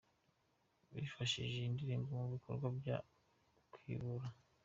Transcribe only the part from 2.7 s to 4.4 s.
byo Kwibuka.